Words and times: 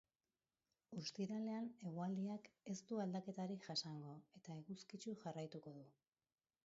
Ostiralean 0.99 1.67
eguraldiak 1.89 2.49
ez 2.73 2.77
du 2.91 2.99
aldaketarik 3.03 3.67
jasango 3.71 4.15
eta 4.41 4.57
eguzkitsu 4.63 5.15
jarraituko 5.27 5.77
du. 5.81 5.89